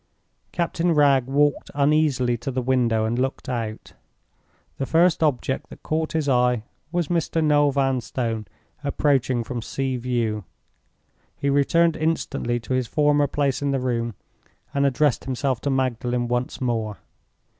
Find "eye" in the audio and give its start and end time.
6.27-6.63